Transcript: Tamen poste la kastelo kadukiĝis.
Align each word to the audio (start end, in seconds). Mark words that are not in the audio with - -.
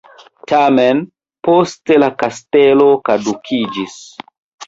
Tamen 0.51 1.01
poste 1.49 1.99
la 2.03 2.09
kastelo 2.23 2.87
kadukiĝis. 3.11 4.01